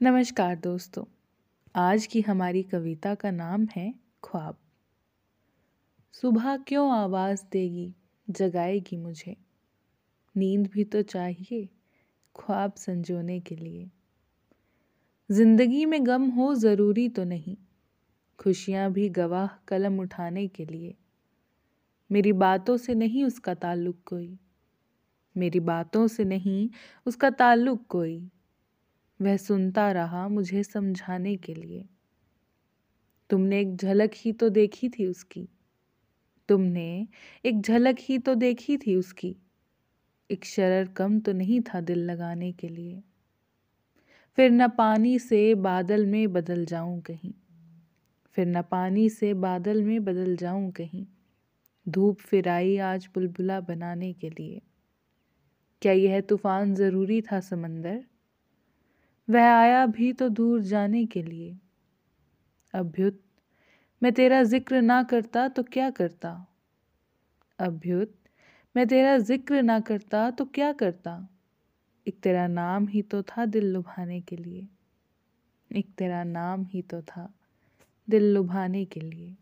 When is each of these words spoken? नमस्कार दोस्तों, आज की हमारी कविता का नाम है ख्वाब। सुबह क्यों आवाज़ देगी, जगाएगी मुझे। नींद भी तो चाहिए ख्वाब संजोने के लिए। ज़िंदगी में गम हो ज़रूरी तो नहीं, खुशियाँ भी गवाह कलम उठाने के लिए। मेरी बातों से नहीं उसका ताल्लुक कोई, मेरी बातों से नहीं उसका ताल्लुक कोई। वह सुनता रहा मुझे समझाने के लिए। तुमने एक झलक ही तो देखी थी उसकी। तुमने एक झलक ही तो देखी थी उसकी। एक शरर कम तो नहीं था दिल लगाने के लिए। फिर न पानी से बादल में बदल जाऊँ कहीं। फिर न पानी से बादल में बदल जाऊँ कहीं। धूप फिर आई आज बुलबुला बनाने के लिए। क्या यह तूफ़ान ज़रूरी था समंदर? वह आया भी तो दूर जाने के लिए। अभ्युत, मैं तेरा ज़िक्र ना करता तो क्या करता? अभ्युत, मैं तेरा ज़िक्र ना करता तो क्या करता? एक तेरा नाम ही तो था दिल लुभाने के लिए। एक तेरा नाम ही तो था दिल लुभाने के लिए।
नमस्कार 0.00 0.54
दोस्तों, 0.56 1.02
आज 1.74 2.04
की 2.06 2.20
हमारी 2.20 2.62
कविता 2.62 3.14
का 3.14 3.30
नाम 3.30 3.66
है 3.72 3.92
ख्वाब। 4.24 4.56
सुबह 6.14 6.56
क्यों 6.58 6.88
आवाज़ 6.92 7.42
देगी, 7.52 7.92
जगाएगी 8.28 8.96
मुझे। 8.96 9.36
नींद 10.34 10.66
भी 10.66 10.84
तो 10.84 11.02
चाहिए 11.02 11.68
ख्वाब 12.34 12.72
संजोने 12.76 13.38
के 13.40 13.56
लिए। 13.56 13.90
ज़िंदगी 15.30 15.84
में 15.84 16.06
गम 16.06 16.28
हो 16.30 16.54
ज़रूरी 16.54 17.08
तो 17.08 17.24
नहीं, 17.24 17.56
खुशियाँ 18.38 18.90
भी 18.92 19.08
गवाह 19.10 19.48
कलम 19.68 20.00
उठाने 20.00 20.48
के 20.48 20.64
लिए। 20.64 20.94
मेरी 22.10 22.32
बातों 22.32 22.76
से 22.76 22.94
नहीं 22.94 23.24
उसका 23.24 23.54
ताल्लुक 23.54 24.02
कोई, 24.06 24.36
मेरी 25.36 25.60
बातों 25.60 26.06
से 26.08 26.24
नहीं 26.24 26.68
उसका 27.06 27.30
ताल्लुक 27.30 27.86
कोई। 27.88 28.30
वह 29.20 29.36
सुनता 29.36 29.92
रहा 29.92 30.28
मुझे 30.28 30.62
समझाने 30.62 31.36
के 31.36 31.54
लिए। 31.54 31.88
तुमने 33.30 33.60
एक 33.60 33.76
झलक 33.76 34.10
ही 34.14 34.32
तो 34.32 34.48
देखी 34.48 34.88
थी 34.88 35.06
उसकी। 35.06 35.48
तुमने 36.48 37.08
एक 37.44 37.60
झलक 37.60 37.96
ही 38.00 38.18
तो 38.18 38.34
देखी 38.34 38.76
थी 38.76 38.96
उसकी। 38.96 39.36
एक 40.30 40.44
शरर 40.44 40.88
कम 40.88 41.20
तो 41.20 41.32
नहीं 41.32 41.60
था 41.60 41.80
दिल 41.80 41.98
लगाने 41.98 42.52
के 42.52 42.68
लिए। 42.68 43.02
फिर 44.38 44.50
न 44.50 44.68
पानी 44.68 45.18
से 45.18 45.54
बादल 45.54 46.06
में 46.06 46.32
बदल 46.32 46.64
जाऊँ 46.64 47.00
कहीं। 47.00 47.32
फिर 48.36 48.46
न 48.46 48.62
पानी 48.62 49.08
से 49.08 49.34
बादल 49.34 49.82
में 49.82 50.04
बदल 50.04 50.36
जाऊँ 50.36 50.70
कहीं। 50.72 51.06
धूप 51.88 52.18
फिर 52.20 52.48
आई 52.48 52.76
आज 52.76 53.08
बुलबुला 53.14 53.60
बनाने 53.60 54.12
के 54.12 54.30
लिए। 54.30 54.62
क्या 55.82 55.92
यह 55.92 56.20
तूफ़ान 56.20 56.74
ज़रूरी 56.74 57.22
था 57.22 57.40
समंदर? 57.40 58.09
वह 59.30 59.50
आया 59.50 59.86
भी 59.86 60.12
तो 60.12 60.28
दूर 60.28 60.60
जाने 60.60 61.06
के 61.06 61.22
लिए। 61.22 61.56
अभ्युत, 62.74 63.20
मैं 64.02 64.12
तेरा 64.12 64.42
ज़िक्र 64.42 64.80
ना 64.82 65.02
करता 65.02 65.48
तो 65.48 65.62
क्या 65.62 65.90
करता? 65.90 66.46
अभ्युत, 67.58 68.14
मैं 68.76 68.86
तेरा 68.86 69.18
ज़िक्र 69.18 69.62
ना 69.62 69.80
करता 69.80 70.30
तो 70.30 70.44
क्या 70.44 70.72
करता? 70.72 71.28
एक 72.06 72.20
तेरा 72.20 72.46
नाम 72.46 72.86
ही 72.88 73.02
तो 73.02 73.22
था 73.22 73.46
दिल 73.46 73.64
लुभाने 73.64 74.20
के 74.20 74.36
लिए। 74.36 74.68
एक 75.70 75.88
तेरा 75.98 76.24
नाम 76.24 76.64
ही 76.64 76.82
तो 76.82 77.02
था 77.02 77.34
दिल 78.08 78.34
लुभाने 78.34 78.84
के 78.84 79.00
लिए। 79.00 79.36